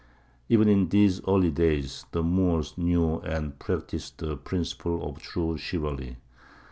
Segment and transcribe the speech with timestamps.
[0.49, 6.17] Even in these early days the Moors knew and practised the principles of true chivalry.